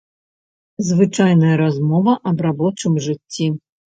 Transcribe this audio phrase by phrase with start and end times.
[0.87, 3.45] Звычайная размова аб рабочым жыцці.